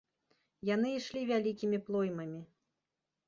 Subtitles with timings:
[0.69, 2.39] Яны ішлі вялікімі плоймамі.